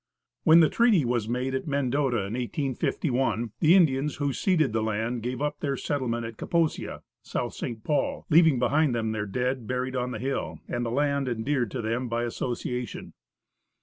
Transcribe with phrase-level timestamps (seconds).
[0.45, 5.21] When the treaty was made at Mendota in 1851, the Indians who ceded the land
[5.21, 7.83] gave up their settlement at Kaposia, (South St.
[7.83, 11.83] Paul), leaving behind them their dead, buried on the hill, and the land endeared to
[11.83, 13.13] them by association.